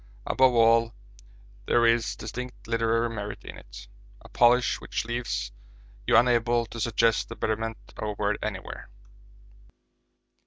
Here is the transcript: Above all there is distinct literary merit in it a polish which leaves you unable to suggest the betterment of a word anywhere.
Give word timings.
Above 0.25 0.53
all 0.55 0.95
there 1.67 1.85
is 1.85 2.15
distinct 2.15 2.67
literary 2.67 3.07
merit 3.07 3.43
in 3.43 3.55
it 3.55 3.87
a 4.21 4.29
polish 4.29 4.81
which 4.81 5.05
leaves 5.05 5.51
you 6.07 6.17
unable 6.17 6.65
to 6.65 6.79
suggest 6.81 7.29
the 7.29 7.35
betterment 7.35 7.77
of 7.97 8.07
a 8.07 8.13
word 8.13 8.39
anywhere. 8.41 8.89